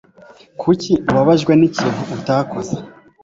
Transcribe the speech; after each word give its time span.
Kuki 0.61 0.91
ubabajwe 1.09 1.53
n'ikintu 1.55 2.01
utakoze 2.15 2.75